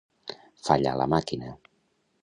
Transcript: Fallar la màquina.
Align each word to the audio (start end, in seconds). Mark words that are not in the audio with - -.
Fallar 0.69 0.95
la 1.03 1.09
màquina. 1.15 1.57